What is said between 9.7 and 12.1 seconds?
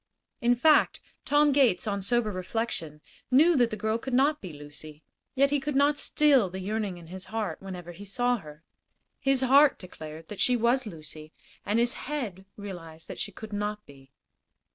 declared that she was Lucy, and his